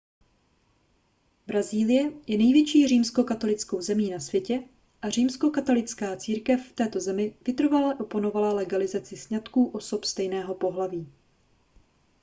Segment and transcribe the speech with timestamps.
[1.47, 4.63] brazílie je největší římskokatolickou zemí na světě
[5.01, 11.07] a římskokatolická církev v této zemi vytrvale oponovala legalizaci sňatků osob stejného pohlaví